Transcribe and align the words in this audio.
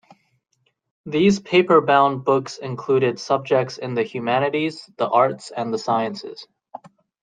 These 1.05 1.41
paperbound 1.41 2.23
books 2.25 2.57
included 2.57 3.19
subjects 3.19 3.77
in 3.77 3.93
the 3.93 4.01
humanities, 4.01 4.89
the 4.97 5.07
arts, 5.07 5.51
and 5.55 5.71
the 5.71 5.77
sciences. 5.77 6.47